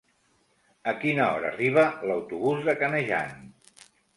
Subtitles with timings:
[0.91, 3.49] A quina hora arriba l'autobús de Canejan?